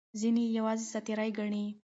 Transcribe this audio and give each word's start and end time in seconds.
ځینې 0.19 0.43
یې 0.45 0.53
یوازې 0.57 0.85
ساعت 0.91 1.03
تېرۍ 1.07 1.29
ګڼي. 1.37 1.65